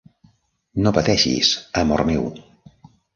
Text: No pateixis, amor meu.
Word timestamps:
No 0.85 0.93
pateixis, 0.95 1.51
amor 1.83 2.03
meu. 2.09 2.25